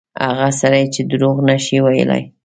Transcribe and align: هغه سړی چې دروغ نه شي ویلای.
هغه 0.27 0.49
سړی 0.61 0.83
چې 0.93 1.01
دروغ 1.11 1.37
نه 1.49 1.55
شي 1.65 1.77
ویلای. 1.83 2.23